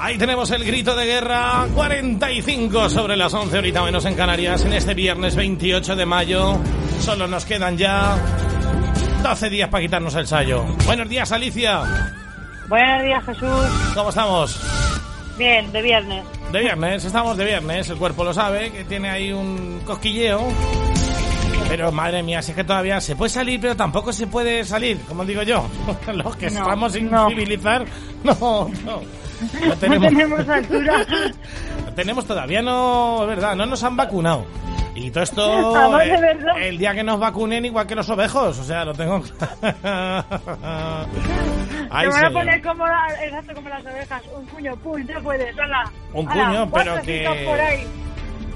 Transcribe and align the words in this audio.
Ahí 0.00 0.16
tenemos 0.16 0.50
el 0.52 0.64
grito 0.64 0.96
de 0.96 1.04
guerra 1.04 1.66
45 1.74 2.88
sobre 2.88 3.16
las 3.16 3.34
11 3.34 3.56
ahorita 3.56 3.82
menos 3.82 4.04
en 4.06 4.14
Canarias 4.14 4.64
en 4.64 4.72
este 4.72 4.94
viernes 4.94 5.36
28 5.36 5.96
de 5.96 6.06
mayo. 6.06 6.58
Solo 7.00 7.26
nos 7.26 7.44
quedan 7.44 7.76
ya 7.76 8.16
12 9.22 9.50
días 9.50 9.68
para 9.68 9.82
quitarnos 9.82 10.14
el 10.14 10.26
sallo. 10.26 10.64
Buenos 10.86 11.08
días, 11.08 11.30
Alicia. 11.30 11.82
Buenos 12.68 13.02
días, 13.02 13.24
Jesús. 13.24 13.92
¿Cómo 13.94 14.08
estamos? 14.08 14.58
Bien, 15.36 15.70
de 15.72 15.82
viernes. 15.82 16.24
De 16.52 16.60
viernes, 16.60 17.04
estamos 17.04 17.36
de 17.36 17.44
viernes. 17.44 17.90
El 17.90 17.98
cuerpo 17.98 18.24
lo 18.24 18.32
sabe, 18.32 18.70
que 18.70 18.84
tiene 18.84 19.10
ahí 19.10 19.32
un 19.32 19.80
cosquilleo. 19.84 20.48
Pero 21.68 21.92
madre 21.92 22.22
mía, 22.22 22.40
si 22.42 22.52
es 22.52 22.56
que 22.56 22.64
todavía 22.64 23.00
se 23.00 23.14
puede 23.14 23.30
salir, 23.30 23.60
pero 23.60 23.76
tampoco 23.76 24.12
se 24.12 24.26
puede 24.26 24.64
salir, 24.64 24.98
como 25.06 25.24
digo 25.24 25.42
yo. 25.42 25.66
Los 26.12 26.36
que 26.36 26.50
No, 26.50 26.60
estamos 26.62 26.92
sin 26.92 27.10
no. 27.10 27.28
civilizar, 27.28 27.84
no, 28.24 28.34
no. 28.40 28.68
No 28.84 29.00
No 29.68 29.76
tenemos, 29.76 30.48
altura. 30.48 31.06
no 31.86 31.92
tenemos 31.94 32.26
todavía, 32.26 32.60
no, 32.62 33.20
es 33.22 33.28
verdad, 33.28 33.54
no 33.54 33.66
nos 33.66 33.82
han 33.84 33.96
vacunado. 33.96 34.44
Y 34.94 35.12
todo 35.12 35.22
esto, 35.22 36.00
eh, 36.00 36.36
el 36.68 36.76
día 36.78 36.92
que 36.92 37.04
nos 37.04 37.20
vacunen, 37.20 37.64
igual 37.64 37.86
que 37.86 37.94
los 37.94 38.08
ovejos, 38.10 38.58
o 38.58 38.64
sea, 38.64 38.84
lo 38.84 38.92
tengo. 38.94 39.22
Ay, 41.90 42.08
Te 42.08 42.12
van 42.14 42.24
a 42.24 42.30
poner 42.32 42.62
como, 42.62 42.84
la- 42.84 43.06
exacto, 43.24 43.54
como 43.54 43.68
las 43.68 43.84
ovejas. 43.86 44.22
Un 44.36 44.46
puño, 44.46 44.74
pum, 44.76 45.06
ya 45.06 45.20
puedes, 45.20 45.56
hala. 45.56 45.84
Un 46.12 46.26
puño, 46.26 46.68
pero 46.72 47.00
que- 47.02 47.20
cinco 47.28 47.50
por 47.50 47.60
ahí. 47.60 47.86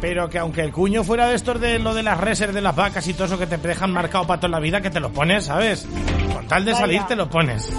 Pero 0.02 0.28
que 0.28 0.40
aunque 0.40 0.62
el 0.62 0.72
cuño 0.72 1.04
fuera 1.04 1.28
de 1.28 1.36
estos 1.36 1.60
de 1.60 1.78
lo 1.78 1.94
de 1.94 2.02
las 2.02 2.18
reses 2.18 2.52
de 2.52 2.60
las 2.60 2.74
vacas 2.74 3.06
y 3.06 3.14
todo 3.14 3.26
eso 3.26 3.38
que 3.38 3.46
te 3.46 3.56
dejan 3.56 3.92
marcado 3.92 4.26
para 4.26 4.40
toda 4.40 4.50
la 4.50 4.58
vida, 4.58 4.80
que 4.80 4.90
te 4.90 4.98
lo 4.98 5.12
pones, 5.12 5.44
¿sabes? 5.44 5.88
Con 6.34 6.48
tal 6.48 6.64
de 6.64 6.72
Vaya. 6.72 6.84
salir 6.84 7.02
te 7.04 7.14
lo 7.14 7.30
pones. 7.30 7.72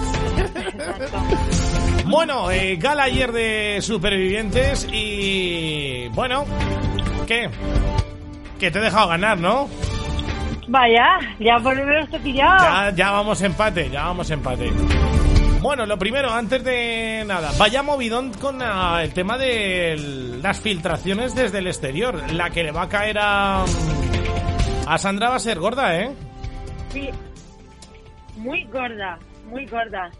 Bueno, 2.06 2.50
eh, 2.50 2.76
gala 2.76 3.04
ayer 3.04 3.30
de 3.30 3.78
supervivientes 3.82 4.88
y... 4.90 6.08
Bueno, 6.14 6.44
¿qué? 7.26 7.50
Que 8.58 8.70
te 8.70 8.78
he 8.78 8.82
dejado 8.82 9.08
ganar, 9.08 9.38
¿no? 9.38 9.68
Vaya, 10.68 11.18
ya 11.38 11.58
por 11.58 11.76
lo 11.76 11.84
menos 11.84 12.08
te 12.08 12.16
he 12.16 12.20
pillado. 12.20 12.58
Ya, 12.58 12.90
ya 12.94 13.10
vamos 13.10 13.42
empate, 13.42 13.90
ya 13.90 14.04
vamos 14.04 14.30
empate. 14.30 14.72
Bueno, 15.64 15.86
lo 15.86 15.98
primero, 15.98 16.30
antes 16.30 16.62
de 16.62 17.24
nada, 17.26 17.50
vaya 17.58 17.82
movidón 17.82 18.34
con 18.34 18.60
ah, 18.60 19.00
el 19.02 19.14
tema 19.14 19.38
de 19.38 20.38
las 20.42 20.60
filtraciones 20.60 21.34
desde 21.34 21.60
el 21.60 21.66
exterior. 21.68 22.20
La 22.34 22.50
que 22.50 22.62
le 22.62 22.70
va 22.70 22.82
a 22.82 22.88
caer 22.90 23.16
a... 23.18 23.64
A 24.86 24.98
Sandra 24.98 25.30
va 25.30 25.36
a 25.36 25.38
ser 25.38 25.58
gorda, 25.58 25.98
¿eh? 25.98 26.10
Sí. 26.90 27.08
Muy 28.36 28.64
gorda, 28.64 29.18
muy 29.46 29.64
gorda. 29.64 30.10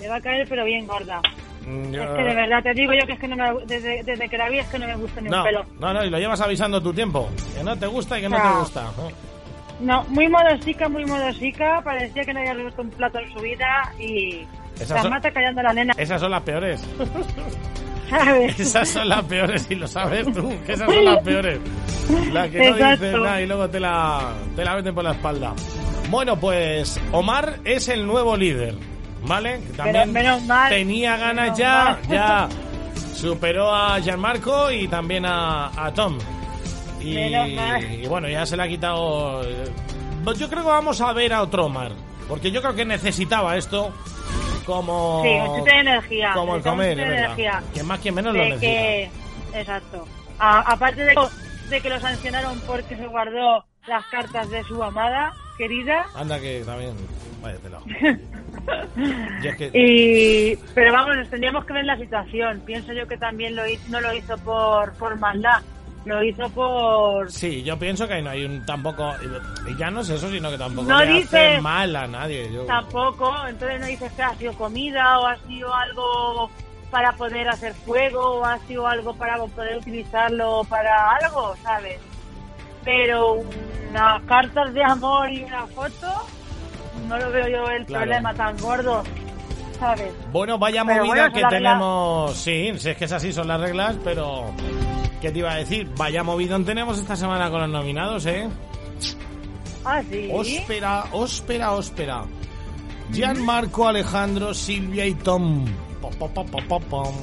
Le 0.00 0.08
va 0.08 0.16
a 0.16 0.20
caer, 0.20 0.44
pero 0.48 0.64
bien 0.64 0.88
gorda. 0.88 1.20
Mm, 1.64 1.92
yo- 1.92 2.02
Es 2.02 2.08
que 2.10 2.24
de 2.24 2.34
verdad 2.34 2.62
te 2.64 2.74
digo 2.74 2.92
yo 3.00 3.06
que 3.06 3.12
es 3.12 3.20
que 3.20 3.28
no 3.28 3.36
me, 3.36 3.64
desde, 3.64 4.02
desde 4.02 4.28
que 4.28 4.38
la 4.38 4.48
vi 4.48 4.58
es 4.58 4.66
que 4.66 4.78
no 4.80 4.86
me 4.88 4.96
gusta 4.96 5.20
ni 5.20 5.28
No, 5.30 5.36
un 5.38 5.44
pelo. 5.44 5.64
no, 5.78 5.92
no, 5.94 6.04
y 6.04 6.10
lo 6.10 6.18
llevas 6.18 6.40
avisando 6.40 6.82
tu 6.82 6.92
tiempo. 6.92 7.30
Que 7.56 7.62
no 7.62 7.76
te 7.78 7.86
gusta 7.86 8.18
y 8.18 8.22
que 8.22 8.28
no, 8.28 8.36
No. 8.36 8.42
te 8.54 8.58
gusta. 8.58 8.86
No, 9.80 10.02
muy 10.08 10.28
modosica, 10.28 10.88
muy 10.88 11.04
modosica. 11.04 11.80
Parecía 11.82 12.24
que 12.24 12.32
no 12.34 12.40
había 12.40 12.54
roto 12.54 12.82
un 12.82 12.90
plato 12.90 13.18
en 13.20 13.32
su 13.32 13.40
vida 13.40 13.92
y 13.98 14.44
Esas 14.80 15.02
son- 15.02 15.10
mata 15.10 15.30
callando 15.30 15.60
a 15.60 15.64
la 15.64 15.72
nena. 15.72 15.94
Esas 15.96 16.20
son 16.20 16.30
las 16.30 16.42
peores. 16.42 16.82
¿Sabes? 18.10 18.58
Esas 18.58 18.88
son 18.88 19.08
las 19.08 19.22
peores 19.24 19.66
y 19.70 19.74
lo 19.74 19.86
sabes 19.86 20.24
tú, 20.32 20.50
que 20.64 20.72
esas 20.72 20.90
son 20.92 21.04
las 21.04 21.22
peores. 21.22 21.60
La 22.32 22.48
que 22.48 22.70
no 22.70 22.76
dices 22.76 23.12
nada 23.12 23.40
y 23.42 23.46
luego 23.46 23.68
te 23.68 23.78
la, 23.78 24.32
te 24.56 24.64
la 24.64 24.74
meten 24.76 24.94
por 24.94 25.04
la 25.04 25.10
espalda. 25.12 25.52
Bueno, 26.08 26.36
pues 26.40 26.98
Omar 27.12 27.58
es 27.64 27.88
el 27.90 28.06
nuevo 28.06 28.34
líder, 28.34 28.76
¿vale? 29.26 29.58
También 29.76 30.10
menos 30.10 30.42
mal, 30.44 30.70
tenía 30.70 31.18
ganas 31.18 31.44
menos 31.44 31.58
ya, 31.58 31.84
mal. 31.84 31.98
ya 32.08 32.48
superó 33.14 33.74
a 33.74 34.00
Gianmarco 34.00 34.70
y 34.70 34.88
también 34.88 35.26
a, 35.26 35.66
a 35.76 35.92
Tom. 35.92 36.16
Y, 37.00 37.14
Menos 37.14 37.48
mal. 37.50 37.84
y 37.94 38.06
bueno, 38.06 38.28
ya 38.28 38.44
se 38.46 38.56
le 38.56 38.62
ha 38.64 38.68
quitado... 38.68 39.42
eh, 39.44 39.64
Yo 40.36 40.48
creo 40.48 40.62
que 40.62 40.68
vamos 40.68 41.00
a 41.00 41.12
ver 41.12 41.32
a 41.32 41.42
otro 41.42 41.66
Omar, 41.66 41.92
porque 42.28 42.50
yo 42.50 42.60
creo 42.60 42.74
que 42.74 42.84
necesitaba 42.84 43.56
esto 43.56 43.92
como... 44.66 45.22
Sí, 45.24 45.30
necesita 45.30 45.80
energía. 45.80 46.30
Como 46.34 46.56
el 46.56 46.62
comer, 46.62 46.96
verdad. 46.96 47.18
energía. 47.24 47.62
Quien 47.72 47.86
más, 47.86 48.00
quien 48.00 48.14
menos 48.14 48.34
lo 48.34 48.42
de 48.42 48.48
necesita. 48.50 48.72
que, 48.72 49.10
exacto. 49.60 50.06
A- 50.38 50.72
aparte 50.72 51.04
de, 51.04 51.14
de 51.70 51.80
que 51.80 51.88
lo 51.88 51.98
sancionaron 52.00 52.60
porque 52.66 52.96
se 52.96 53.06
guardó 53.06 53.64
las 53.86 54.04
cartas 54.06 54.50
de 54.50 54.62
su 54.64 54.82
amada 54.82 55.32
querida. 55.56 56.04
Anda 56.14 56.38
que 56.40 56.62
también. 56.66 56.94
Vaya 57.42 57.56
tela. 57.58 57.78
Y 59.42 59.46
es 59.46 59.56
que- 59.56 59.70
Y, 59.72 60.56
pero 60.74 60.92
vamos, 60.92 61.16
nos 61.16 61.30
tendríamos 61.30 61.64
que 61.64 61.72
ver 61.72 61.84
la 61.84 61.96
situación. 61.96 62.60
Pienso 62.66 62.92
yo 62.92 63.06
que 63.06 63.16
también 63.16 63.54
lo 63.56 63.66
hizo, 63.66 63.82
no 63.88 64.00
lo 64.00 64.12
hizo 64.14 64.36
por, 64.38 64.92
por 64.94 65.16
maldad, 65.18 65.62
lo 66.08 66.22
hizo 66.24 66.48
por... 66.50 67.30
Sí, 67.30 67.62
yo 67.62 67.78
pienso 67.78 68.06
que 68.08 68.20
no 68.22 68.30
hay 68.30 68.44
un 68.44 68.64
tampoco. 68.64 69.12
Ya 69.78 69.90
no 69.90 70.00
es 70.00 70.08
eso, 70.10 70.30
sino 70.30 70.50
que 70.50 70.58
tampoco 70.58 70.88
No 70.88 70.98
le 71.04 71.12
dice- 71.14 71.48
hace 71.54 71.60
mal 71.60 71.94
a 71.96 72.06
nadie. 72.06 72.52
Yo, 72.52 72.62
Tampoco, 72.64 73.32
entonces 73.48 73.80
no 73.80 73.86
dices 73.86 74.12
que 74.12 74.22
ha 74.22 74.34
sido 74.36 74.52
comida 74.54 75.18
o 75.20 75.26
ha 75.26 75.36
sido 75.46 75.72
algo 75.74 76.50
para 76.90 77.12
poder 77.12 77.48
hacer 77.48 77.74
fuego 77.74 78.38
o 78.40 78.44
ha 78.44 78.58
sido 78.60 78.86
algo 78.86 79.14
para 79.14 79.36
poder 79.38 79.76
utilizarlo 79.76 80.62
para 80.68 81.10
algo, 81.16 81.54
¿sabes? 81.62 81.98
Pero 82.84 83.42
unas 83.90 84.22
cartas 84.22 84.72
de 84.72 84.82
amor 84.82 85.30
y 85.30 85.44
una 85.44 85.66
foto, 85.66 86.26
no 87.06 87.18
lo 87.18 87.30
veo 87.30 87.48
yo 87.48 87.70
el 87.70 87.84
Claro. 87.84 88.04
problema 88.04 88.32
tan 88.34 88.56
gordo, 88.56 89.02
¿sabes? 89.78 90.10
Bueno, 90.32 90.58
vaya 90.58 90.82
Pero 90.86 91.04
movida 91.04 91.28
bueno, 91.28 91.34
que 91.34 91.54
tenemos. 91.56 92.34
Sí, 92.36 92.72
si 92.78 92.88
es 92.90 92.96
que 92.96 93.04
es 93.04 93.12
así, 93.12 93.32
son 93.32 93.48
las 93.48 93.60
reglas, 93.60 93.96
pero. 94.02 94.46
¿Qué 95.20 95.30
te 95.32 95.38
iba 95.40 95.52
a 95.52 95.56
decir? 95.56 95.88
Vaya 95.96 96.22
movidón 96.22 96.64
tenemos 96.64 96.98
esta 96.98 97.16
semana 97.16 97.50
con 97.50 97.60
los 97.60 97.70
nominados, 97.70 98.24
¿eh? 98.26 98.48
Ah, 99.84 100.02
sí. 100.08 100.28
Óspera, 100.32 101.04
óspera, 101.12 101.72
óspera. 101.72 102.24
Gianmarco, 103.12 103.88
Alejandro, 103.88 104.54
Silvia 104.54 105.06
y 105.06 105.14
Tom. 105.14 105.64
Po, 106.00 106.10
po, 106.10 106.28
po, 106.28 106.44
po, 106.44 106.58
po, 106.68 106.80
pom. 106.80 107.14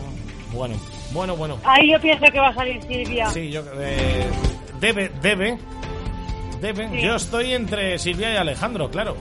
Bueno, 0.52 0.76
bueno, 1.12 1.36
bueno. 1.36 1.58
Ahí 1.64 1.92
yo 1.92 2.00
pienso 2.00 2.26
que 2.32 2.40
va 2.40 2.50
a 2.50 2.56
salir 2.56 2.82
Silvia. 2.84 3.30
Sí, 3.30 3.50
yo 3.50 3.62
eh, 3.78 4.28
debe, 4.80 5.10
debe, 5.22 5.58
debe. 6.60 6.90
Sí. 6.90 7.02
Yo 7.02 7.16
estoy 7.16 7.54
entre 7.54 7.98
Silvia 8.00 8.34
y 8.34 8.38
Alejandro, 8.38 8.90
claro. 8.90 9.16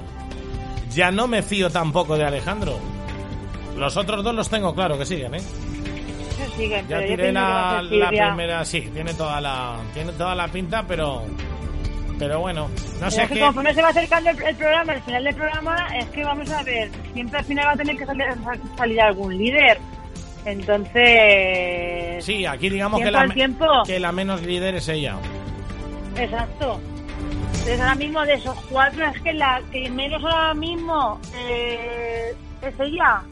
Ya 0.91 1.11
no 1.11 1.27
me 1.27 1.43
fío 1.43 1.71
tampoco 1.71 2.17
de 2.17 2.25
Alejandro. 2.25 2.79
Los 3.77 3.97
otros 3.97 4.23
dos 4.23 4.35
los 4.35 4.49
tengo 4.49 4.75
claro 4.75 4.97
que 4.97 5.05
siguen, 5.05 5.35
¿eh? 5.35 5.43
Se 6.57 6.63
siguen, 6.63 6.89
Ya 6.89 6.97
pero 6.99 7.09
tiré 7.09 7.33
la, 7.33 7.83
la 7.83 8.09
primera, 8.09 8.65
sí, 8.65 8.81
tiene 8.93 9.15
toda 9.15 9.41
la, 9.41 9.77
tiene 9.93 10.13
toda 10.13 10.35
la 10.35 10.49
pinta, 10.49 10.85
pero, 10.87 11.23
pero 12.19 12.41
bueno, 12.41 12.69
no 13.01 13.11
sé 13.11 13.23
es 13.25 13.29
que 13.31 13.41
conforme 13.41 13.75
se 13.75 13.83
va 13.83 13.89
acercando 13.89 14.31
el, 14.31 14.43
el 14.43 14.57
programa, 14.57 14.93
el 14.95 15.03
final 15.03 15.25
del 15.25 15.35
programa, 15.35 15.77
es 15.99 16.07
que 16.11 16.25
vamos 16.25 16.51
a 16.51 16.63
ver, 16.63 16.91
siempre 17.13 17.39
al 17.39 17.45
final 17.45 17.67
va 17.67 17.73
a 17.73 17.77
tener 17.77 17.97
que 17.97 18.07
salir, 18.07 18.27
salir 18.77 19.01
algún 19.01 19.37
líder. 19.37 19.79
Entonces, 20.95 22.25
Sí, 22.25 22.45
aquí 22.47 22.69
digamos 22.69 23.01
que 23.01 23.11
la, 23.11 23.27
tiempo. 23.29 23.67
que 23.87 23.99
la 23.99 24.13
menos 24.13 24.43
líder 24.43 24.75
es 24.77 24.89
ella. 24.89 25.17
exacto. 26.17 26.81
Entonces 27.53 27.81
ahora 27.81 27.95
mismo 27.95 28.23
de 28.27 28.35
esos 28.35 28.55
cuatro 28.71 29.07
es 29.07 29.21
que 29.23 29.33
la 29.33 29.63
que 29.73 29.89
menos 29.91 30.23
ahora 30.23 30.53
mismo 30.55 31.19
eh, 31.49 32.35
es 32.63 32.75
ella. 32.81 33.23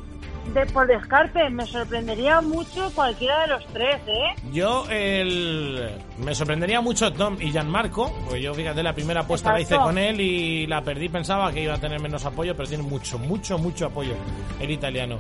De, 0.55 0.67
por 0.67 0.87
descarte, 0.87 1.49
me 1.51 1.65
sorprendería 1.67 2.41
mucho 2.41 2.91
cualquiera 2.95 3.43
de 3.43 3.47
los 3.49 3.67
tres, 3.69 3.97
¿eh? 4.07 4.35
Yo 4.53 4.85
el, 4.91 5.97
me 6.19 6.35
sorprendería 6.35 6.81
mucho 6.81 7.13
Tom 7.13 7.37
y 7.41 7.53
Gianmarco, 7.53 8.13
pues 8.29 8.43
yo 8.43 8.53
fíjate 8.53 8.83
la 8.83 8.93
primera 8.93 9.21
apuesta 9.21 9.53
la 9.53 9.61
hice 9.61 9.77
con 9.77 9.97
él 9.97 10.21
y 10.21 10.67
la 10.67 10.83
perdí, 10.83 11.09
pensaba 11.09 11.51
que 11.53 11.63
iba 11.63 11.75
a 11.75 11.79
tener 11.79 12.01
menos 12.01 12.25
apoyo, 12.27 12.55
pero 12.55 12.69
tiene 12.69 12.83
mucho, 12.83 13.19
mucho, 13.19 13.57
mucho 13.57 13.87
apoyo 13.87 14.15
el 14.61 14.71
italiano. 14.71 15.17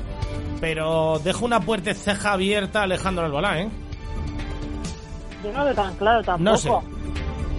Pero 0.61 1.19
dejo 1.25 1.47
una 1.47 1.61
puerta 1.61 1.95
ceja 1.95 2.33
abierta 2.33 2.81
a 2.81 2.83
Alejandro 2.83 3.25
Albalá, 3.25 3.61
¿eh? 3.61 3.69
Yo 5.43 5.53
no 5.53 5.65
veo 5.65 5.75
tan 5.75 5.95
claro 5.97 6.23
tampoco. 6.23 6.51
No 6.51 6.57
sé. 6.57 6.71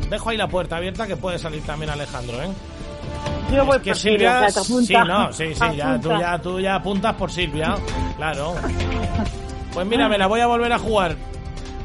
Dejo 0.10 0.30
ahí 0.30 0.38
la 0.38 0.48
puerta 0.48 0.78
abierta 0.78 1.08
que 1.08 1.16
puede 1.18 1.40
salir 1.40 1.64
también 1.64 1.90
Alejandro, 1.90 2.42
¿eh? 2.44 2.50
Yo 3.52 3.66
voy 3.66 3.80
que 3.80 3.92
por 3.92 4.00
Silvia, 4.00 4.50
Silvia, 4.50 5.04
sí, 5.04 5.08
no, 5.08 5.34
sí, 5.34 5.54
sí, 5.54 5.76
ya 5.78 6.00
tú, 6.00 6.10
ya 6.10 6.40
tú 6.40 6.60
ya 6.60 6.76
apuntas 6.76 7.14
por 7.16 7.32
Silvia, 7.32 7.76
claro. 8.18 8.56
Pues 9.74 9.86
mira, 9.88 10.08
me 10.10 10.18
la 10.18 10.28
voy 10.28 10.40
a 10.40 10.48
volver 10.48 10.72
a 10.72 10.80
jugar. 10.80 11.16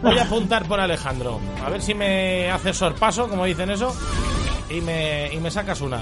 Voy 0.03 0.17
a 0.19 0.23
apuntar 0.23 0.65
por 0.67 0.79
Alejandro. 0.81 1.41
A 1.65 1.70
ver 1.70 1.82
si 1.82 1.93
me 1.94 2.50
haces 2.50 2.76
sorpaso, 2.76 3.29
como 3.29 3.44
dicen 3.44 3.70
eso, 3.70 3.94
y 4.70 4.81
me, 4.81 5.32
y 5.32 5.38
me 5.38 5.50
sacas 5.50 5.81
una. 5.81 5.99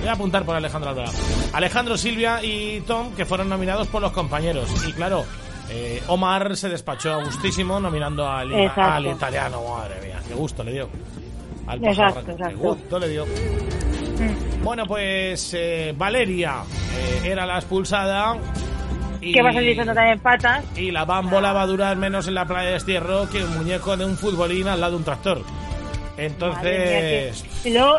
Voy 0.00 0.08
a 0.08 0.12
apuntar 0.12 0.44
por 0.44 0.56
Alejandro 0.56 0.90
Alvarado. 0.90 1.16
Alejandro, 1.52 1.96
Silvia 1.96 2.42
y 2.42 2.80
Tom, 2.82 3.12
que 3.14 3.24
fueron 3.24 3.48
nominados 3.48 3.86
por 3.88 4.02
los 4.02 4.12
compañeros. 4.12 4.68
Y 4.86 4.92
claro, 4.92 5.24
eh, 5.70 6.02
Omar 6.08 6.56
se 6.56 6.68
despachó 6.68 7.12
a 7.14 7.24
gustísimo 7.24 7.78
nominando 7.80 8.28
al, 8.28 8.52
Exacto. 8.52 8.82
al 8.92 9.06
italiano. 9.06 9.62
Madre 9.78 10.00
mía, 10.04 10.20
qué 10.26 10.34
gusto 10.34 10.62
le 10.64 10.72
dio. 10.72 10.88
Al 11.66 11.84
Exacto, 11.84 12.14
pajarraco, 12.20 12.26
qué 12.26 12.32
exacto. 12.32 12.58
gusto 12.58 12.98
le 12.98 13.08
dio. 13.08 13.24
Bueno, 14.66 14.84
pues 14.84 15.54
eh, 15.54 15.94
Valeria 15.96 16.64
eh, 16.98 17.30
era 17.30 17.46
la 17.46 17.54
expulsada. 17.54 18.36
Y, 19.20 19.32
Que 19.32 19.40
va 19.40 19.52
también 19.94 20.18
patas. 20.18 20.64
y 20.76 20.90
la 20.90 21.04
bambola 21.04 21.52
va 21.52 21.62
a 21.62 21.66
durar 21.68 21.96
menos 21.96 22.26
en 22.26 22.34
la 22.34 22.46
playa 22.46 22.66
de 22.66 22.72
destierro 22.72 23.30
que 23.30 23.44
un 23.44 23.56
muñeco 23.58 23.96
de 23.96 24.04
un 24.04 24.16
futbolín 24.16 24.66
al 24.66 24.80
lado 24.80 24.94
de 24.94 24.98
un 24.98 25.04
tractor. 25.04 25.38
Mía, 25.38 26.26
Entonces, 26.26 27.44
que- 27.62 27.68
Y 27.68 27.72
luego, 27.74 27.96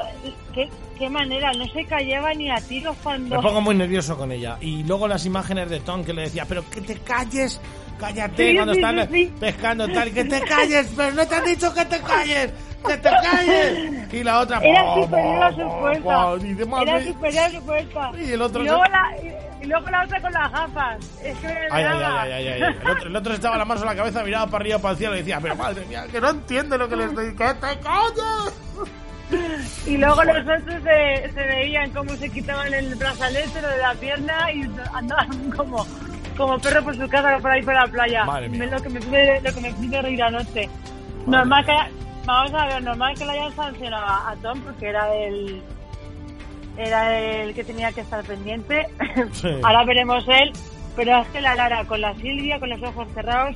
¿qué, 0.54 0.70
qué 0.98 1.10
manera, 1.10 1.52
no 1.54 1.66
se 1.68 1.86
callaba 1.86 2.34
ni 2.34 2.50
a 2.50 2.56
tiros 2.58 2.96
cuando... 3.04 3.36
me 3.38 3.42
pongo 3.42 3.62
muy 3.62 3.76
nervioso 3.76 4.18
con 4.18 4.32
ella. 4.32 4.58
Y 4.62 4.84
luego 4.84 5.08
las 5.08 5.26
imágenes 5.26 5.70
de 5.70 5.80
Tom 5.80 6.04
que 6.04 6.14
le 6.14 6.24
decía, 6.24 6.46
pero 6.48 6.68
que 6.70 6.82
te 6.82 6.96
calles, 7.00 7.60
cállate 8.00 8.50
Sí, 8.52 8.56
cuando 8.56 8.74
sí, 8.74 8.80
están 8.80 9.12
sí, 9.12 9.34
pescando 9.40 9.88
tal, 9.90 10.12
que 10.12 10.24
te 10.26 10.42
calles, 10.42 10.92
pero 10.96 11.12
no 11.14 11.28
te 11.28 11.36
han 11.36 11.46
dicho 11.46 11.74
que 11.74 11.86
te 11.86 12.00
calles, 12.02 12.52
que 12.86 12.98
te 12.98 13.10
calles. 13.10 14.14
Y 14.14 14.24
la 14.24 14.40
otra, 14.40 14.60
Era 14.60 14.84
"Po, 14.84 15.04
superior 15.04 15.44
a 15.44 15.52
su 15.52 15.70
fuerza. 15.80 16.26
po", 16.26 16.38
dice, 16.38 16.64
Era 16.82 17.04
superior 17.04 17.44
a 17.44 17.52
su 17.52 17.62
fuerza. 17.62 18.12
Y 18.20 18.32
el 18.32 18.42
otro 18.42 18.64
Y 18.64 18.68
luego, 18.68 18.84
se- 18.86 18.92
la, 18.92 19.62
y, 19.62 19.66
luego 19.68 19.90
la 19.90 20.04
otra 20.04 20.22
con 20.22 20.32
las 20.32 20.52
gafas. 20.52 20.98
Es 21.24 21.38
que 21.40 21.48
Ay, 21.48 21.84
ay, 21.84 21.86
ay, 21.86 22.32
ay, 22.32 22.48
ay, 22.48 22.62
ay. 22.64 22.76
El, 22.82 22.90
otro, 22.90 23.08
el 23.10 23.16
otro 23.16 23.34
estaba 23.34 23.58
la 23.58 23.66
mano 23.66 23.82
en 23.82 23.88
la 23.88 23.96
cabeza, 23.96 24.24
miraba 24.24 24.46
para 24.48 24.62
arriba, 24.64 24.80
para 24.80 24.92
el 24.94 24.98
cielo 24.98 25.16
y 25.16 25.20
decía, 25.20 25.40
pero 25.42 25.56
madre 25.56 25.86
mía, 25.86 26.06
que 26.12 26.22
no 26.22 26.30
entiende 26.30 26.78
lo 26.78 26.88
que 26.88 26.96
le 26.96 27.06
estoy 27.06 27.36
¡Que 27.36 27.54
te 27.54 27.80
calles! 27.80 28.54
Y 29.88 29.98
luego 29.98 30.22
los 30.24 30.38
otros 30.40 30.84
se, 30.84 31.32
se 31.34 31.44
veían 31.46 31.92
cómo 31.92 32.14
se 32.16 32.30
quitaban 32.30 32.74
el 32.74 32.94
brazalete, 32.96 33.62
lo 33.62 33.70
de 33.70 33.78
la 33.78 33.94
pierna 33.94 34.52
y 34.52 34.70
andaban 34.94 35.52
como, 35.56 35.86
como 36.36 36.60
perro 36.60 36.84
por 36.84 36.98
su 36.98 37.08
casa 37.08 37.38
por 37.40 37.52
ahí 37.52 37.64
por 37.64 37.74
la 37.74 37.88
playa. 37.88 38.26
Madre 38.26 38.50
mía. 38.50 38.66
Lo 38.66 38.82
que 38.82 38.90
me 38.90 39.00
pide, 39.00 39.42
lo 39.42 39.54
que 39.54 39.62
me 39.62 39.72
pide 39.74 40.02
reír 40.02 40.22
anoche. 40.22 40.70
Normal 41.26 41.66
que, 41.66 41.74
vamos 42.26 42.54
a 42.54 42.66
ver, 42.66 42.84
normal 42.84 43.18
que 43.18 43.26
le 43.26 43.32
hayan 43.32 43.56
sancionado 43.56 44.06
a, 44.06 44.36
Tom 44.42 44.60
porque 44.62 44.88
era 44.88 45.16
el 45.16 45.62
era 46.78 47.20
el 47.20 47.56
que 47.56 47.64
tenía 47.64 47.92
que 47.94 48.02
estar 48.02 48.24
pendiente. 48.26 48.88
Sí. 49.32 49.50
Ahora 49.64 49.84
veremos 49.86 50.24
él, 50.28 50.52
pero 50.96 51.22
es 51.22 51.28
que 51.30 51.42
la 51.42 51.56
Lara 51.56 51.86
con 51.86 52.02
la 52.02 52.14
Silvia, 52.16 52.60
con 52.60 52.70
los 52.70 52.84
ojos 52.84 53.08
cerrados, 53.14 53.56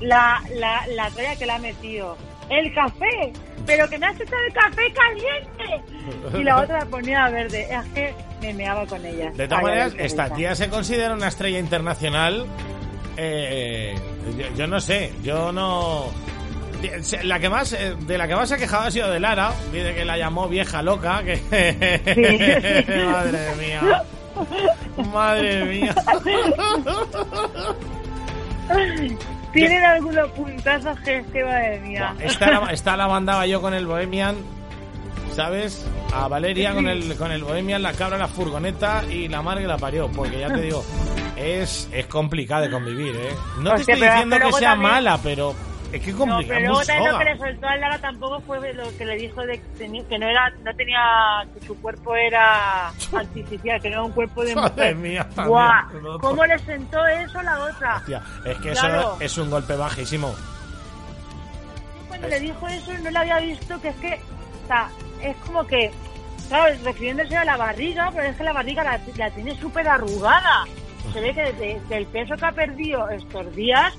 la, 0.00 0.40
la, 0.54 0.86
la 0.94 1.10
tralla 1.10 1.36
que 1.36 1.46
le 1.46 1.52
ha 1.52 1.58
metido. 1.58 2.16
El 2.48 2.72
café, 2.74 3.32
pero 3.66 3.88
que 3.88 3.98
me 3.98 4.06
has 4.06 4.20
hecho 4.20 4.34
el 4.46 4.52
café 4.52 4.92
caliente. 4.92 6.38
Y 6.38 6.42
la 6.42 6.60
otra 6.60 6.80
la 6.80 6.86
ponía 6.86 7.28
verde. 7.30 7.68
Es 7.70 7.84
que 7.92 8.14
me 8.40 8.54
meaba 8.54 8.86
con 8.86 9.04
ella. 9.04 9.30
De 9.34 9.48
todas 9.48 9.62
maneras, 9.62 9.94
esta 9.98 10.30
tía 10.30 10.54
se 10.54 10.68
considera 10.68 11.14
una 11.14 11.28
estrella 11.28 11.58
internacional. 11.58 12.46
Eh, 13.16 13.94
yo, 14.36 14.56
yo 14.56 14.66
no 14.66 14.80
sé, 14.80 15.12
yo 15.22 15.52
no. 15.52 16.06
La 17.22 17.38
que 17.38 17.48
más, 17.48 17.72
eh, 17.72 17.96
de 17.98 18.18
la 18.18 18.28
que 18.28 18.34
más 18.34 18.48
se 18.48 18.56
ha 18.56 18.58
quejado 18.58 18.84
ha 18.84 18.90
sido 18.90 19.10
de 19.10 19.18
Lara, 19.18 19.52
dice 19.72 19.94
que 19.94 20.04
la 20.04 20.18
llamó 20.18 20.48
vieja 20.48 20.82
loca, 20.82 21.22
que 21.24 21.36
madre 23.06 23.54
mía, 23.56 24.02
madre 25.12 25.64
mía. 25.64 25.94
Tienen 29.54 29.84
algunos 29.84 30.30
puntazos 30.32 30.98
que 31.00 31.18
es 31.18 31.26
que 31.28 31.44
madre 31.44 31.80
mía. 31.80 32.14
Esta 32.20 32.50
la, 32.50 32.72
esta 32.72 32.96
la 32.96 33.08
mandaba 33.08 33.46
yo 33.46 33.60
con 33.60 33.72
el 33.74 33.86
Bohemian, 33.86 34.36
¿sabes? 35.34 35.84
A 36.12 36.28
Valeria 36.28 36.74
con 36.74 36.86
el, 36.88 37.16
con 37.16 37.32
el 37.32 37.42
Bohemian, 37.42 37.82
la 37.82 37.92
cabra, 37.92 38.18
la 38.18 38.28
furgoneta 38.28 39.02
y 39.10 39.28
la 39.28 39.42
madre 39.42 39.62
que 39.62 39.68
la 39.68 39.78
parió, 39.78 40.08
porque 40.08 40.38
ya 40.40 40.48
te 40.48 40.60
digo, 40.60 40.84
es, 41.36 41.88
es 41.92 42.06
complicado 42.06 42.62
de 42.62 42.70
convivir, 42.70 43.14
¿eh? 43.16 43.34
No 43.60 43.72
te 43.74 43.80
estoy 43.80 43.94
diciendo 44.00 44.36
que 44.38 44.52
sea 44.52 44.70
también- 44.70 44.92
mala, 44.92 45.18
pero 45.22 45.54
es 45.96 46.02
que 46.02 46.10
es 46.10 46.16
No, 46.16 46.26
complicado. 46.26 46.46
pero 46.60 46.60
luego 46.72 46.84
también 46.84 47.12
lo 47.12 47.18
que 47.18 47.24
le 47.24 47.38
soltó 47.38 47.66
a 47.68 47.76
Lara 47.76 47.98
tampoco 47.98 48.40
fue 48.40 48.72
lo 48.74 48.96
que 48.96 49.04
le 49.04 49.16
dijo 49.16 49.42
de 49.46 49.60
que, 49.78 50.04
que 50.08 50.18
no 50.18 50.26
era, 50.28 50.50
no 50.62 50.74
tenía, 50.74 51.00
que 51.54 51.66
su 51.66 51.80
cuerpo 51.80 52.14
era 52.16 52.88
artificial, 53.16 53.80
que 53.80 53.88
no 53.90 53.94
era 53.96 54.02
un 54.04 54.12
cuerpo 54.12 54.44
de 54.44 54.54
Madre 54.56 54.94
mujer. 54.94 54.96
mía, 54.96 55.26
Guau, 55.36 55.86
otro. 55.96 56.18
¿cómo 56.20 56.44
le 56.46 56.58
sentó 56.60 57.04
eso 57.06 57.38
a 57.38 57.42
la 57.42 57.58
otra? 57.64 57.96
Hostia, 57.96 58.22
es 58.44 58.56
que 58.58 58.72
eso 58.72 58.80
Claro. 58.86 59.16
es 59.20 59.38
un 59.38 59.50
golpe 59.50 59.76
bajísimo. 59.76 60.34
Cuando 62.08 62.28
le 62.28 62.40
dijo 62.40 62.68
eso 62.68 62.92
no 63.02 63.10
le 63.10 63.18
había 63.18 63.38
visto 63.40 63.80
que 63.80 63.88
es 63.88 63.96
que, 63.96 64.20
o 64.64 64.66
sea, 64.66 64.88
es 65.20 65.36
como 65.38 65.66
que, 65.66 65.90
¿sabes? 66.48 66.80
Refiriéndose 66.82 67.36
a 67.36 67.44
la 67.44 67.56
barriga, 67.56 68.10
pero 68.14 68.28
es 68.28 68.36
que 68.36 68.44
la 68.44 68.52
barriga 68.52 68.84
la, 68.84 69.00
la 69.16 69.30
tiene 69.30 69.54
súper 69.58 69.88
arrugada. 69.88 70.64
Se 71.12 71.20
ve 71.20 71.34
que 71.34 71.52
de- 71.54 71.80
del 71.88 72.06
peso 72.06 72.34
que 72.36 72.46
ha 72.46 72.52
perdido 72.52 73.08
estos 73.10 73.54
días, 73.54 73.92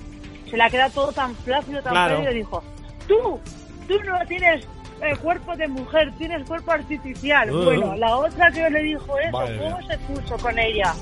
se 0.50 0.58
le 0.58 0.64
ha 0.64 0.70
quedado 0.70 0.92
todo 0.92 1.12
tan 1.12 1.36
flácido, 1.36 1.82
tan 1.82 1.92
Claro. 1.94 2.16
flácido, 2.16 2.32
y 2.32 2.38
dijo, 2.38 2.64
tú, 3.08 3.40
tú 3.88 4.04
no 4.04 4.20
tienes 4.28 4.66
eh, 5.02 5.16
cuerpo 5.22 5.56
de 5.56 5.68
mujer, 5.68 6.12
tienes 6.18 6.44
cuerpo 6.48 6.72
artificial. 6.72 7.52
Uh. 7.54 7.64
Bueno, 7.66 7.96
la 7.96 8.16
otra 8.18 8.52
que 8.52 8.70
le 8.70 8.82
dijo 8.84 9.18
eso, 9.20 9.32
¿cómo 9.60 9.82
se 9.88 9.98
puso 10.00 10.38
con 10.38 10.58
ella? 10.58 10.94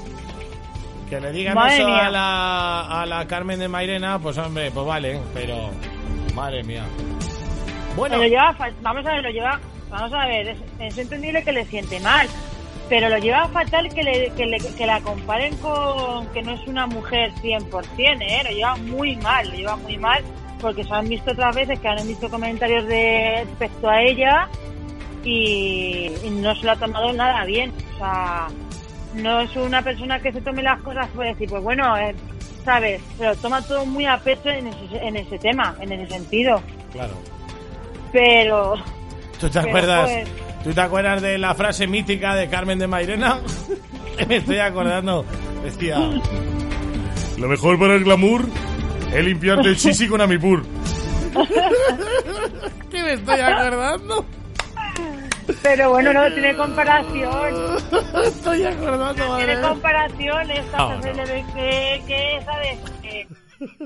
Que 1.09 1.19
le 1.19 1.31
digan 1.31 1.53
Madre 1.55 1.75
eso 1.77 1.87
mía. 1.87 2.07
a 2.07 2.09
la, 2.09 3.01
a 3.01 3.05
la 3.05 3.27
Carmen 3.27 3.59
de 3.59 3.67
Mairena, 3.67 4.17
pues 4.19 4.37
hombre, 4.37 4.71
pues 4.71 4.85
vale, 4.85 5.19
pero 5.33 5.69
madre 6.33 6.63
mía. 6.63 6.83
Bueno, 7.95 8.17
lo 8.17 8.23
lleva, 8.23 8.55
vamos 8.81 9.05
a 9.05 9.11
ver, 9.13 9.23
lo 9.23 9.29
lleva, 9.29 9.59
vamos 9.91 10.11
a 10.13 10.25
ver, 10.25 10.47
es, 10.47 10.57
es 10.79 10.97
entendible 10.97 11.43
que 11.43 11.51
le 11.51 11.65
siente 11.65 11.99
mal, 11.99 12.27
pero 12.93 13.09
lo 13.09 13.17
lleva 13.17 13.47
fatal 13.47 13.89
que, 13.91 14.03
le, 14.03 14.29
que, 14.35 14.45
le- 14.45 14.59
que 14.59 14.85
la 14.85 15.01
comparen 15.01 15.57
con 15.57 16.27
que 16.27 16.43
no 16.43 16.51
es 16.53 16.67
una 16.67 16.85
mujer 16.85 17.31
100%, 17.41 18.21
¿eh? 18.21 18.41
Lo 18.43 18.51
lleva 18.51 18.75
muy 18.75 19.15
mal, 19.15 19.49
lo 19.49 19.55
lleva 19.55 19.75
muy 19.77 19.97
mal, 19.97 20.23
porque 20.61 20.83
se 20.83 20.93
han 20.93 21.09
visto 21.09 21.31
otras 21.31 21.55
veces 21.55 21.79
que 21.79 21.87
han 21.87 22.07
visto 22.07 22.29
comentarios 22.29 22.85
de 22.85 23.45
respecto 23.47 23.89
a 23.89 23.99
ella 23.99 24.47
y, 25.23 26.11
y 26.23 26.29
no 26.29 26.53
se 26.53 26.65
lo 26.67 26.73
ha 26.73 26.75
tomado 26.75 27.11
nada 27.13 27.43
bien, 27.45 27.73
o 27.95 27.97
sea, 27.97 28.47
no 29.15 29.41
es 29.41 29.55
una 29.55 29.81
persona 29.81 30.19
que 30.19 30.31
se 30.31 30.41
tome 30.41 30.61
las 30.61 30.79
cosas 30.83 31.07
por 31.15 31.25
decir, 31.25 31.49
pues 31.49 31.63
bueno, 31.63 31.97
eh, 31.97 32.13
¿sabes? 32.63 33.01
Se 33.17 33.25
lo 33.25 33.35
toma 33.37 33.63
todo 33.63 33.87
muy 33.87 34.05
a 34.05 34.19
pecho 34.19 34.49
en 34.49 34.67
ese, 34.67 34.97
en 35.01 35.15
ese 35.17 35.39
tema, 35.39 35.75
en 35.79 35.91
ese 35.93 36.13
sentido, 36.13 36.61
claro. 36.91 37.13
pero... 38.11 38.75
¿Tú 39.39 39.49
te 39.49 39.59
Pero, 39.59 39.67
acuerdas? 39.69 40.09
pues- 40.11 40.42
¿Tú 40.63 40.73
te 40.73 40.81
acuerdas 40.81 41.21
de 41.21 41.37
la 41.37 41.53
frase 41.55 41.87
mítica 41.87 42.35
de 42.35 42.49
Carmen 42.49 42.79
de 42.79 42.87
Mairena? 42.87 43.39
Me 44.27 44.37
estoy 44.37 44.59
acordando. 44.59 45.25
Decía: 45.63 45.97
Lo 47.37 47.47
mejor 47.47 47.77
para 47.79 47.95
el 47.95 48.03
glamour 48.03 48.45
es 49.13 49.25
limpiarte 49.25 49.69
el 49.69 49.77
chisi 49.77 50.07
con 50.07 50.21
Amipur. 50.21 50.63
¿Qué 52.91 53.03
me 53.03 53.13
estoy 53.13 53.39
acordando? 53.39 54.25
Pero 55.61 55.89
bueno, 55.89 56.13
no 56.13 56.31
tiene 56.31 56.55
comparación. 56.55 57.77
Estoy 58.23 58.63
acordando, 58.63 59.27
madre 59.27 59.45
Tiene 59.47 59.61
comparación 59.61 60.51
esta 60.51 60.77
No, 60.77 61.01
que, 61.01 61.13
se 61.13 61.13
no. 61.13 61.53
que, 61.53 62.03
que 62.07 62.39
¿sabes? 62.45 62.79
Que, 63.01 63.27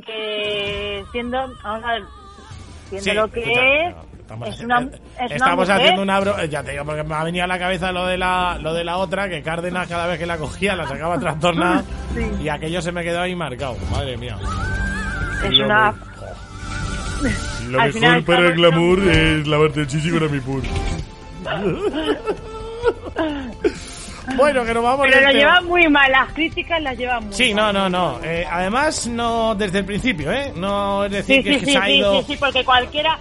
que 0.05 1.03
siendo, 1.11 1.37
vamos 1.63 1.83
a 1.83 1.93
ver, 1.93 2.03
siendo 2.89 3.03
Sí, 3.09 3.13
lo 3.15 3.31
que 3.31 3.39
escucha, 3.39 3.61
es, 3.61 3.95
estamos, 4.27 4.49
es 4.49 4.59
una, 4.61 4.81
eh, 4.81 4.89
es 4.91 4.99
una 5.25 5.35
estamos 5.35 5.69
haciendo 5.69 6.01
una 6.01 6.19
bro- 6.19 6.45
ya 6.45 6.63
te 6.63 6.71
digo 6.71 6.85
porque 6.85 7.03
me 7.03 7.15
ha 7.15 7.23
venido 7.23 7.43
a 7.45 7.47
la 7.47 7.59
cabeza 7.59 7.91
lo 7.91 8.05
de 8.05 8.17
la 8.17 8.57
lo 8.61 8.73
de 8.73 8.83
la 8.83 8.97
otra 8.97 9.29
que 9.29 9.41
Cárdenas 9.41 9.87
cada 9.87 10.07
vez 10.07 10.19
que 10.19 10.25
la 10.25 10.37
cogía 10.37 10.75
la 10.75 10.87
sacaba 10.87 11.19
trastornada 11.19 11.83
Sí. 12.13 12.43
y 12.43 12.49
aquello 12.49 12.81
se 12.81 12.91
me 12.91 13.03
quedó 13.03 13.21
ahí 13.21 13.35
marcado 13.35 13.77
madre 13.91 14.17
mía 14.17 14.37
es 15.43 15.59
una... 15.59 15.93
Lo 17.69 17.81
Al 17.81 17.91
final 17.93 18.19
estamos- 18.19 18.53
glamour 18.55 18.99
es 19.07 19.47
lavarte 19.47 19.81
el 19.81 19.87
chichi 19.87 20.11
con 20.11 20.23
Amipur. 20.23 20.61
bueno, 24.37 24.65
que 24.65 24.73
nos 24.73 24.83
vamos 24.83 25.05
Pero 25.09 25.21
lo 25.21 25.27
tema. 25.27 25.39
lleva 25.39 25.61
muy 25.61 25.87
mal, 25.89 26.11
las 26.11 26.31
críticas 26.33 26.81
las 26.81 26.97
lleva 26.97 27.19
muy 27.19 27.33
Sí, 27.33 27.53
mal. 27.53 27.73
no, 27.73 27.89
no, 27.89 27.91
no. 28.17 28.19
Eh, 28.23 28.45
además, 28.49 29.07
no 29.07 29.55
desde 29.55 29.79
el 29.79 29.85
principio, 29.85 30.31
¿eh? 30.31 30.51
No 30.55 31.05
es 31.05 31.11
decir 31.11 31.37
Sí, 31.37 31.43
que 31.43 31.59
sí, 31.59 31.65
se 31.65 31.71
sí, 31.71 31.77
ha 31.77 31.85
sí, 31.85 31.91
ido... 31.93 32.19
sí, 32.21 32.25
sí, 32.33 32.37
porque 32.37 32.63
cualquiera, 32.63 33.17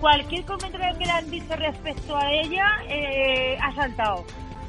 cualquier 0.00 0.44
comentario 0.44 0.98
que 0.98 1.04
le 1.04 1.10
han 1.10 1.30
dicho 1.30 1.54
respecto 1.56 2.16
a 2.16 2.32
ella 2.32 2.66
eh, 2.88 3.56
ha 3.60 3.74
saltado. 3.74 4.24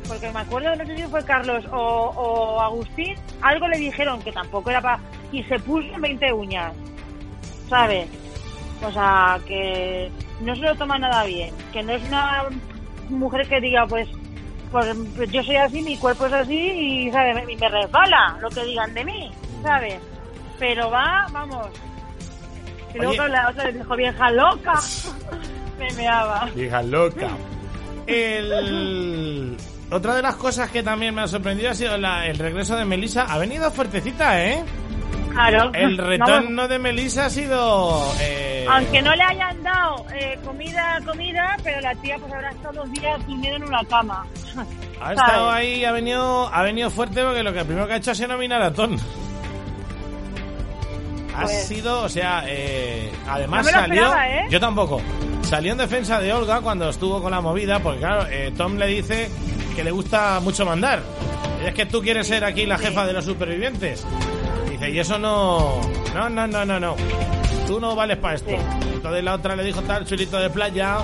Porque 0.08 0.32
me 0.32 0.40
acuerdo, 0.40 0.76
no 0.76 0.86
sé 0.86 0.98
si 0.98 1.04
fue 1.04 1.24
Carlos 1.24 1.64
o, 1.72 1.78
o 1.78 2.60
Agustín, 2.60 3.16
algo 3.42 3.68
le 3.68 3.78
dijeron 3.78 4.22
que 4.22 4.32
tampoco 4.32 4.70
era 4.70 4.82
para... 4.82 5.00
Y 5.32 5.44
se 5.44 5.60
puso 5.60 5.88
20 5.98 6.34
uñas, 6.34 6.74
¿sabes? 7.70 8.10
O 8.84 8.92
sea, 8.92 9.40
que 9.48 10.12
no 10.42 10.56
se 10.56 10.62
lo 10.62 10.76
toma 10.76 10.98
nada 10.98 11.24
bien, 11.24 11.54
que 11.72 11.84
no 11.84 11.94
es 11.94 12.04
una 12.08 12.46
mujer 13.10 13.48
que 13.48 13.62
diga, 13.62 13.86
pues, 13.88 14.10
pues, 14.72 14.96
pues 15.16 15.32
yo 15.32 15.44
soy 15.44 15.56
así, 15.56 15.82
mi 15.82 15.98
cuerpo 15.98 16.26
es 16.26 16.34
así 16.34 16.58
y, 16.58 17.12
¿sabes? 17.12 17.36
Me, 17.36 17.56
me 17.56 17.70
resbala 17.70 18.38
lo 18.42 18.50
que 18.50 18.66
digan 18.66 18.94
de 18.94 19.06
mí, 19.06 19.32
¿sabes? 19.64 20.00
Pero 20.60 20.90
va, 20.90 21.28
vamos. 21.32 21.68
Y 22.94 22.98
luego 22.98 23.28
la 23.28 23.50
otra 23.50 23.66
le 23.66 23.74
dijo, 23.74 23.96
vieja 23.96 24.32
loca. 24.32 24.74
me 25.80 25.92
meaba. 25.94 26.50
Vieja 26.56 26.82
loca. 26.84 27.28
El... 28.08 29.58
Otra 29.92 30.16
de 30.16 30.22
las 30.22 30.36
cosas 30.36 30.70
que 30.72 30.84
también 30.84 31.14
me 31.14 31.22
ha 31.22 31.28
sorprendido 31.28 31.70
ha 31.72 31.74
sido 31.76 31.98
la- 31.98 32.26
el 32.28 32.38
regreso 32.38 32.76
de 32.76 32.86
Melissa. 32.86 33.26
Ha 33.30 33.38
venido 33.38 33.70
fuertecita, 33.72 34.42
¿eh? 34.44 34.64
Claro. 35.32 35.72
El 35.74 35.96
Vamos, 35.98 36.10
retorno 36.10 36.68
de 36.68 36.80
Melissa 36.80 37.26
ha 37.26 37.30
sido... 37.30 38.06
eh, 38.22 38.66
Aunque 38.70 39.02
no 39.02 39.14
le 39.16 39.24
hayan 39.24 39.64
dado 39.64 40.06
eh, 40.14 40.38
comida, 40.46 41.00
comida, 41.06 41.58
pero 41.64 41.80
la 41.82 41.94
tía 41.96 42.18
pues 42.20 42.34
habrá 42.34 42.52
estado 42.52 42.82
dos 42.84 42.92
días 42.92 43.18
durmiendo 43.28 43.58
en 43.58 43.64
una 43.64 43.84
cama. 43.86 44.26
Ha 45.02 45.12
estado 45.14 45.50
ahí, 45.50 45.84
ha 45.86 45.92
venido, 45.92 46.48
ha 46.54 46.62
venido 46.64 46.90
fuerte 46.90 47.24
porque 47.24 47.44
lo 47.44 47.54
que 47.54 47.64
primero 47.66 47.88
que 47.88 47.94
ha 47.94 47.98
hecho 47.98 48.12
ha 48.12 48.16
sido 48.16 48.30
nominar 48.30 48.62
a 48.62 48.72
Ton. 48.74 48.98
Ha 51.36 51.44
Pues- 51.44 51.68
sido, 51.68 52.02
o 52.04 52.10
sea, 52.10 52.44
eh, 52.48 53.12
además 53.28 53.66
No 53.66 53.72
salió. 53.72 53.94
esperaba, 54.04 54.30
¿eh? 54.30 54.46
Yo 54.50 54.60
tampoco. 54.60 55.02
Salió 55.44 55.72
en 55.72 55.78
defensa 55.78 56.20
de 56.20 56.34
Olga 56.34 56.62
cuando 56.62 56.90
estuvo 56.90 57.22
con 57.22 57.32
la 57.32 57.42
movida, 57.42 57.80
porque 57.80 58.00
claro, 58.00 58.26
eh, 58.30 58.52
Tom 58.56 58.78
le 58.78 58.88
dice 58.88 59.30
que 59.76 59.84
le 59.84 59.92
gusta 59.92 60.40
mucho 60.42 60.66
mandar. 60.66 61.02
Es 61.66 61.74
que 61.74 61.86
tú 61.86 62.02
quieres 62.02 62.28
ser 62.28 62.44
aquí 62.44 62.66
la 62.66 62.78
jefa 62.78 63.06
de 63.06 63.14
los 63.14 63.26
supervivientes. 63.26 64.06
Dice, 64.70 64.90
y 64.90 65.00
eso 65.00 65.18
no. 65.20 65.80
No, 66.14 66.30
no, 66.30 66.48
no, 66.48 66.66
no, 66.66 66.80
no. 66.80 66.96
Tú 67.68 67.80
no 67.80 67.96
vales 67.96 68.18
para 68.18 68.36
esto. 68.36 68.50
Sí. 68.50 68.56
Entonces 68.94 69.24
la 69.24 69.36
otra 69.36 69.56
le 69.56 69.64
dijo 69.64 69.82
tal, 69.82 70.06
chulito 70.06 70.38
de 70.40 70.50
playa, 70.50 70.98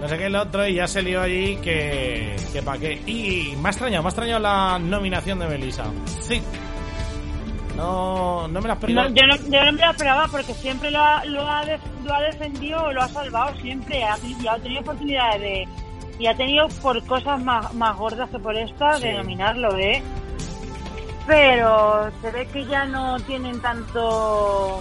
no 0.00 0.08
sé 0.08 0.16
qué 0.18 0.26
el 0.26 0.36
otro, 0.36 0.66
y 0.66 0.74
ya 0.74 0.86
se 0.86 1.02
lió 1.02 1.20
allí 1.22 1.56
que. 1.56 2.36
que 2.52 2.62
pa' 2.62 2.78
qué. 2.78 2.92
Y 3.06 3.54
me 3.60 3.68
ha 3.68 3.70
extrañado, 3.72 4.02
me 4.02 4.08
ha 4.08 4.10
extrañado 4.10 4.40
la 4.40 4.78
nominación 4.78 5.38
de 5.38 5.46
Melissa. 5.46 5.84
Sí. 6.20 6.40
No, 7.76 8.46
no 8.48 8.60
me 8.60 8.68
la 8.68 8.74
esperaba. 8.74 9.08
No, 9.08 9.14
yo, 9.14 9.26
no, 9.26 9.36
yo 9.36 9.64
no 9.64 9.72
me 9.72 9.80
lo 9.84 9.90
esperaba 9.90 10.26
porque 10.30 10.52
siempre 10.54 10.90
lo 10.90 11.00
ha, 11.02 11.24
lo 11.24 11.46
ha, 11.48 11.64
def- 11.64 11.80
lo 12.04 12.14
ha 12.14 12.20
defendido, 12.20 12.92
lo 12.92 13.02
ha 13.02 13.08
salvado 13.08 13.54
siempre. 13.56 14.04
Ha, 14.04 14.16
y 14.18 14.46
ha 14.46 14.56
tenido 14.58 14.80
oportunidades 14.82 15.40
de. 15.40 15.68
Y 16.18 16.26
ha 16.26 16.36
tenido 16.36 16.68
por 16.82 17.02
cosas 17.06 17.42
más, 17.42 17.72
más 17.74 17.96
gordas 17.96 18.28
que 18.30 18.38
por 18.38 18.54
esta 18.56 18.94
Sí. 18.98 19.04
de 19.04 19.14
nominarlo, 19.14 19.76
¿eh? 19.78 20.02
Pero 21.26 22.10
se 22.20 22.30
ve 22.30 22.46
que 22.46 22.64
ya 22.66 22.84
no 22.84 23.18
tienen 23.20 23.60
tanto. 23.60 24.80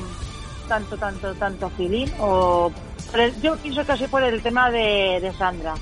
tanto, 0.67 0.98
tanto, 0.98 1.33
tanto 1.36 1.69
feeling. 1.71 2.07
O, 2.19 2.71
yo 3.41 3.55
pienso 3.57 3.86
que 3.86 3.91
así 3.93 4.07
por 4.07 4.24
el 4.24 4.41
tema 4.41 4.69
de, 4.71 5.19
de 5.21 5.33
Sandra. 5.33 5.74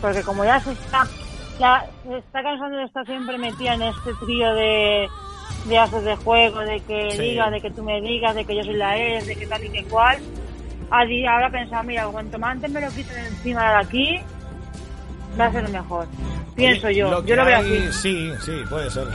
Porque 0.00 0.22
como 0.22 0.44
ya 0.44 0.60
se 0.60 0.72
está. 0.72 1.06
Ya 1.58 1.86
se 2.06 2.18
está 2.18 2.42
cansando 2.42 2.76
de 2.76 2.84
estar 2.84 3.06
siempre 3.06 3.38
metida 3.38 3.74
en 3.74 3.82
este 3.82 4.12
trío 4.24 4.52
de, 4.54 5.08
de 5.66 5.78
haces 5.78 6.04
de 6.04 6.16
juego, 6.16 6.60
de 6.60 6.80
que 6.80 7.10
Sí. 7.12 7.18
digas, 7.18 7.50
de 7.50 7.60
que 7.60 7.70
tú 7.70 7.82
me 7.82 8.00
digas, 8.00 8.34
de 8.34 8.44
que 8.44 8.54
yo 8.56 8.62
soy 8.62 8.74
la 8.74 8.96
ex, 8.98 9.26
de 9.26 9.36
que 9.36 9.46
tal 9.46 9.64
y 9.64 9.68
que 9.70 9.84
cual. 9.84 10.18
Ahora 10.90 11.50
pensaba, 11.50 11.82
mira, 11.82 12.06
cuanto 12.06 12.38
más 12.38 12.52
antes 12.52 12.70
me 12.70 12.80
lo 12.80 12.88
quiten 12.90 13.18
encima 13.26 13.70
de 13.70 13.76
aquí, 13.84 14.20
va 15.38 15.46
a 15.46 15.52
ser 15.52 15.68
mejor. 15.68 16.06
Pienso 16.54 16.88
yo, 16.90 17.10
lo 17.10 17.24
yo 17.26 17.36
lo 17.36 17.44
veo 17.44 17.58
hay- 17.58 17.86
así. 17.88 17.92
Sí, 17.92 18.30
sí, 18.44 18.52
puede 18.70 18.90
ser. 18.90 19.06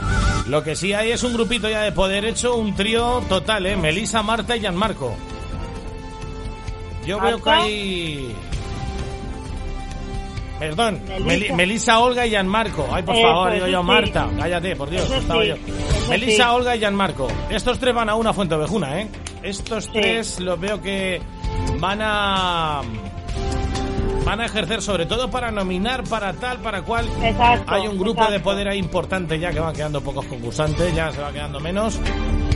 Lo 0.46 0.62
que 0.62 0.76
sí 0.76 0.92
hay 0.92 1.10
es 1.12 1.22
un 1.24 1.32
grupito 1.32 1.68
ya 1.68 1.80
de 1.80 1.90
poder 1.92 2.24
hecho, 2.24 2.56
un 2.56 2.74
trío 2.76 3.20
total, 3.28 3.66
¿eh? 3.66 3.76
Melissa, 3.76 4.22
Marta 4.22 4.54
y 4.56 4.60
Gianmarco. 4.60 5.14
Yo 7.06 7.18
veo 7.20 7.42
que 7.42 7.50
hay... 7.50 8.36
Perdón, 10.58 11.00
Melissa. 11.08 11.24
Meli- 11.26 11.52
Melissa, 11.54 11.98
Olga 11.98 12.24
y 12.26 12.30
Gianmarco. 12.30 12.86
Ay, 12.92 13.02
por 13.02 13.16
Eso, 13.16 13.26
favor, 13.26 13.52
digo 13.52 13.66
yo, 13.66 13.80
sí. 13.80 13.86
Marta. 13.86 14.28
Cállate, 14.38 14.76
por 14.76 14.90
Dios, 14.90 15.04
Eso 15.06 15.16
estaba 15.16 15.42
sí, 15.42 15.48
yo. 15.48 15.56
Melissa, 16.12 16.44
sí. 16.44 16.50
Olga 16.50 16.76
y 16.76 16.78
Gianmarco. 16.78 17.28
Estos 17.50 17.78
tres 17.78 17.94
van 17.94 18.08
a 18.08 18.14
una 18.14 18.32
fuente 18.32 18.54
ovejuna, 18.54 19.00
¿eh? 19.00 19.08
Estos 19.42 19.90
tres 19.92 20.40
los 20.40 20.58
veo 20.58 20.80
que 20.80 21.20
van 21.78 22.00
a... 22.02 22.82
Van 24.24 24.40
a 24.40 24.46
ejercer 24.46 24.80
sobre 24.82 25.04
todo 25.04 25.28
para 25.30 25.50
nominar, 25.50 26.04
para 26.04 26.32
tal, 26.32 26.58
para 26.58 26.82
cual. 26.82 27.08
Exacto. 27.22 27.74
Hay 27.74 27.88
un 27.88 27.98
grupo 27.98 28.24
de 28.30 28.38
poder 28.38 28.68
ahí 28.68 28.78
importante 28.78 29.36
ya 29.38 29.50
que 29.50 29.58
van 29.58 29.74
quedando 29.74 30.00
pocos 30.00 30.24
concursantes, 30.26 30.94
ya 30.94 31.10
se 31.10 31.20
va 31.20 31.32
quedando 31.32 31.58
menos 31.58 31.98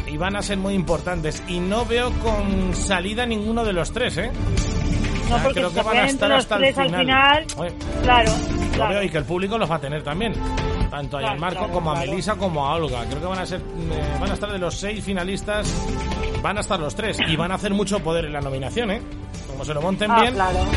y 0.06 0.16
van 0.16 0.36
a 0.36 0.42
ser 0.42 0.58
muy 0.58 0.74
importantes. 0.74 1.42
Y 1.48 1.58
no 1.58 1.84
veo 1.84 2.12
con 2.22 2.72
salida 2.74 3.26
ninguno 3.26 3.64
de 3.64 3.72
los 3.72 3.92
tres, 3.92 4.16
¿eh? 4.16 4.30
No, 5.28 5.38
porque 5.38 5.60
creo 5.60 5.74
que 5.74 5.82
van 5.82 5.96
a 5.96 6.06
estar 6.06 6.32
hasta 6.32 6.56
el 6.56 6.72
final. 6.72 6.94
al 6.94 7.00
final, 7.00 7.46
claro. 8.02 8.30
lo 8.30 8.72
claro. 8.72 8.94
veo 8.94 9.02
y 9.02 9.08
que 9.10 9.18
el 9.18 9.24
público 9.24 9.58
los 9.58 9.70
va 9.70 9.74
a 9.74 9.80
tener 9.80 10.02
también. 10.02 10.34
Tanto 10.90 11.18
a 11.18 11.20
Claro, 11.36 11.68
como 11.72 11.90
a 11.90 11.94
claro. 11.94 12.10
Melissa 12.10 12.34
como 12.36 12.66
a 12.66 12.74
Olga. 12.74 13.04
Creo 13.06 13.20
que 13.20 13.26
van 13.26 13.38
a 13.38 13.46
ser 13.46 13.60
eh, 13.60 14.16
van 14.20 14.30
a 14.30 14.34
estar 14.34 14.50
de 14.52 14.58
los 14.58 14.74
seis 14.76 15.04
finalistas, 15.04 15.72
van 16.42 16.58
a 16.58 16.60
estar 16.60 16.78
los 16.78 16.94
tres 16.94 17.18
y 17.26 17.36
van 17.36 17.50
a 17.52 17.56
hacer 17.56 17.72
mucho 17.74 17.98
poder 18.00 18.26
en 18.26 18.32
la 18.32 18.40
nominación, 18.40 18.90
¿eh? 18.90 19.02
Como 19.50 19.64
se 19.64 19.74
lo 19.74 19.80
monten 19.82 20.10
Ah, 20.10 20.20
bien, 20.20 20.34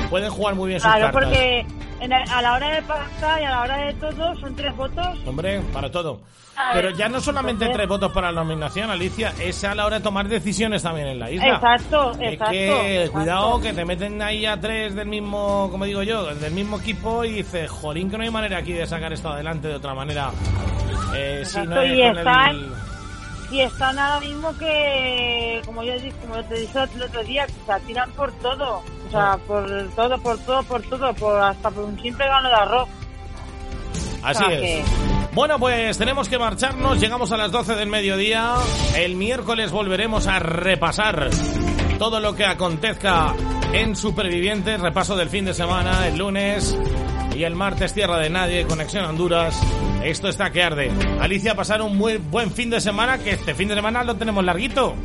pueden 0.10 0.30
jugar 0.32 0.56
muy 0.56 0.70
bien 0.70 0.80
sus 0.80 0.90
Claro, 0.92 1.12
cartas. 1.12 1.24
porque 1.26 1.66
en 2.00 2.12
el- 2.14 2.30
a 2.30 2.42
la 2.42 2.54
hora 2.54 2.70
de 2.70 2.82
pactar 2.84 3.42
y 3.42 3.46
a 3.46 3.50
la 3.52 3.62
hora 3.62 3.78
de 3.78 3.94
todo 3.96 4.36
son 4.40 4.56
tres 4.56 4.76
votos. 4.76 5.08
Hombre, 5.26 5.62
para 5.74 5.92
todo. 5.92 6.22
Pero 6.74 6.90
ya 6.90 7.08
no 7.08 7.22
solamente 7.22 7.64
entonces- 7.66 7.78
tres 7.78 7.88
votos 7.88 8.12
para 8.12 8.34
la 8.34 8.42
nominación, 8.44 8.90
Alicia, 8.90 9.34
es 9.40 9.64
a 9.64 9.74
la 9.74 9.86
hora 9.86 10.00
de 10.00 10.04
tomar 10.04 10.28
decisiones 10.28 10.84
también 10.84 11.08
en 11.08 11.18
la 11.20 11.32
isla. 11.32 11.56
Exacto, 11.56 12.12
Es 12.20 12.34
exacto. 12.34 12.52
que 12.52 12.96
exacto. 13.04 13.12
cuidado 13.14 13.62
que 13.62 13.72
te 13.74 13.86
meten 13.86 14.22
ahí 14.22 14.46
a 14.46 14.60
tres 14.60 14.94
del 14.94 15.08
mismo, 15.08 15.70
como 15.72 15.86
digo 15.86 16.04
yo, 16.04 16.36
del 16.36 16.52
mismo 16.52 16.78
equipo 16.80 17.24
y 17.24 17.32
dices, 17.32 17.72
jolín, 17.72 18.10
que 18.12 18.18
no 18.18 18.24
hay 18.24 18.30
manera 18.30 18.58
aquí 18.58 18.74
de 18.74 18.86
sacar 18.86 19.14
esto 19.14 19.30
adelante 19.30 19.70
de 19.70 19.76
otra 19.76 19.94
manera. 19.94 20.32
Eh, 21.16 21.44
si 21.46 21.60
no 21.62 21.82
y 21.86 22.02
están- 22.02 22.50
el- 22.50 22.74
Y 23.52 23.62
están 23.62 23.98
ahora 23.98 24.20
mismo 24.20 24.56
que, 24.60 25.62
como 25.66 25.82
yo 25.82 25.94
como 26.22 26.44
te 26.44 26.54
dije 26.54 26.78
el 26.96 27.02
otro 27.02 27.24
día, 27.24 27.48
que 27.48 27.54
se 27.54 27.80
tiran 27.88 28.12
por 28.12 28.32
todo. 28.34 28.84
O 29.10 29.12
sea, 29.12 29.38
por 29.48 29.66
todo, 29.96 30.18
por 30.22 30.38
todo, 30.40 30.64
por 30.64 30.82
todo, 30.84 31.14
por 31.16 31.42
hasta 31.42 31.70
por 31.72 31.84
un 31.86 32.00
simple 32.02 32.26
gano 32.28 32.48
de 32.48 32.56
arroz. 32.56 32.90
Así 34.24 34.44
o 34.44 34.48
sea, 34.48 34.56
es. 34.58 34.62
que- 34.62 34.84
Bueno, 35.34 35.58
pues 35.60 35.98
tenemos 35.98 36.28
que 36.30 36.38
marcharnos. 36.38 37.00
Llegamos 37.00 37.32
a 37.32 37.38
las 37.38 37.52
12 37.52 37.76
del 37.76 37.88
mediodía. 37.90 38.54
El 38.96 39.16
miércoles 39.16 39.72
volveremos 39.72 40.28
a 40.28 40.40
repasar 40.40 41.30
todo 41.98 42.20
lo 42.20 42.36
que 42.36 42.46
acontezca 42.46 43.34
en 43.74 43.96
Supervivientes. 43.96 44.80
Repaso 44.80 45.16
del 45.16 45.30
fin 45.30 45.46
de 45.46 45.54
semana, 45.54 46.08
el 46.08 46.18
lunes. 46.18 46.78
Y 47.36 47.44
el 47.44 47.56
martes, 47.56 47.94
Tierra 47.94 48.18
de 48.18 48.30
Nadie, 48.30 48.66
Conexión 48.66 49.06
Honduras. 49.06 49.58
Esto 50.04 50.28
está 50.30 50.52
que 50.52 50.62
arde. 50.64 50.92
Alicia, 51.22 51.56
pasar 51.56 51.82
un 51.82 51.98
muy 51.98 52.18
buen 52.18 52.52
fin 52.52 52.70
de 52.70 52.82
semana, 52.82 53.18
que 53.20 53.32
este 53.32 53.54
fin 53.56 53.68
de 53.70 53.76
semana 53.76 54.04
lo 54.04 54.16
tenemos 54.16 54.44
larguito. 54.44 54.96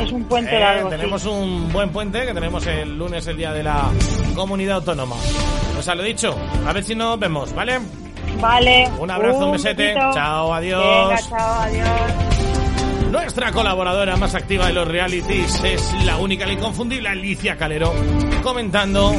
Es 0.00 0.12
un 0.12 0.24
puente 0.24 0.56
Eh, 0.56 0.60
largo. 0.60 0.90
sí. 0.90 0.96
tenemos 0.96 1.24
un 1.26 1.72
buen 1.72 1.90
puente 1.90 2.24
que 2.26 2.34
tenemos 2.34 2.66
el 2.66 2.96
lunes, 2.98 3.26
el 3.26 3.36
día 3.36 3.52
de 3.52 3.62
la 3.62 3.90
comunidad 4.34 4.76
autónoma. 4.76 5.16
Pues 5.74 5.88
a 5.88 5.94
lo 5.94 6.02
dicho, 6.02 6.36
a 6.66 6.72
ver 6.72 6.84
si 6.84 6.94
nos 6.94 7.18
vemos, 7.18 7.52
¿vale? 7.54 7.78
Vale. 8.40 8.88
Un 8.98 9.10
abrazo, 9.10 9.46
un 9.46 9.52
besete. 9.52 9.94
besito. 9.94 10.10
Chao, 10.14 10.52
adiós. 10.54 11.08
Venga, 11.08 11.22
chao, 11.28 11.60
adiós. 11.60 11.88
Nuestra 13.10 13.52
colaboradora 13.52 14.16
más 14.16 14.34
activa 14.34 14.66
de 14.68 14.72
los 14.72 14.88
realities 14.88 15.62
es 15.62 15.94
la 16.04 16.16
única, 16.16 16.46
la 16.46 16.54
inconfundible 16.54 17.08
Alicia 17.10 17.56
Calero, 17.58 17.92
comentando 18.42 19.14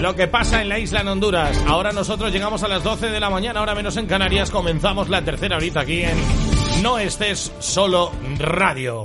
lo 0.00 0.14
que 0.16 0.26
pasa 0.26 0.62
en 0.62 0.70
la 0.70 0.78
isla 0.78 1.00
en 1.02 1.08
Honduras. 1.08 1.62
Ahora 1.68 1.92
nosotros 1.92 2.32
llegamos 2.32 2.62
a 2.62 2.68
las 2.68 2.82
12 2.82 3.10
de 3.10 3.20
la 3.20 3.28
mañana, 3.30 3.60
ahora 3.60 3.74
menos 3.74 3.96
en 3.98 4.06
Canarias, 4.06 4.50
comenzamos 4.50 5.08
la 5.10 5.22
tercera 5.22 5.56
horita 5.58 5.80
aquí 5.80 6.02
en 6.02 6.16
No 6.82 6.98
estés 6.98 7.52
solo 7.58 8.10
radio. 8.38 8.94